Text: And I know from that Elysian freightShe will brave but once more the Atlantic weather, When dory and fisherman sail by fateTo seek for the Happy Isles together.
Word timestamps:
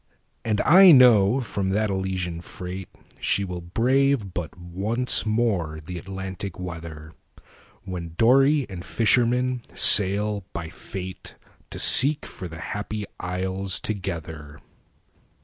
And 0.43 0.61
I 0.61 0.91
know 0.91 1.41
from 1.41 1.69
that 1.69 1.91
Elysian 1.91 2.41
freightShe 2.41 3.45
will 3.45 3.61
brave 3.61 4.33
but 4.33 4.57
once 4.57 5.27
more 5.27 5.79
the 5.85 5.99
Atlantic 5.99 6.59
weather, 6.59 7.13
When 7.83 8.15
dory 8.17 8.65
and 8.67 8.83
fisherman 8.83 9.61
sail 9.75 10.43
by 10.53 10.69
fateTo 10.69 11.35
seek 11.75 12.25
for 12.25 12.47
the 12.47 12.59
Happy 12.61 13.05
Isles 13.19 13.79
together. 13.79 14.57